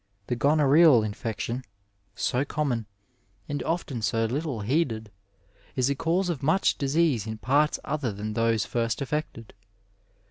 [0.25, 1.01] The gonorrhoea!
[1.05, 1.63] infection,
[2.15, 2.87] so common,
[3.47, 5.11] and often so little heeded,
[5.75, 9.53] is a cause of much disease in parts other than those first affected.